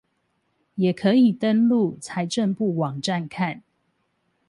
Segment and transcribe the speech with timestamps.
[0.73, 3.61] 也可以登入財政部網站看